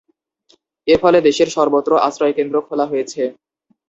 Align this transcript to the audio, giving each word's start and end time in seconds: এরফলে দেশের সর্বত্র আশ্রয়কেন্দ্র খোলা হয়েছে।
এরফলে 0.87 1.19
দেশের 1.27 1.49
সর্বত্র 1.55 1.91
আশ্রয়কেন্দ্র 2.07 2.55
খোলা 2.67 2.85
হয়েছে। 2.91 3.21